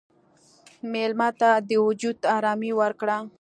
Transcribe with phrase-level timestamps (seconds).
[0.91, 3.17] مېلمه ته د وجود ارامي ورکړه.